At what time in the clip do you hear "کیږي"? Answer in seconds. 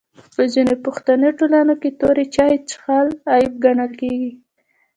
3.99-4.31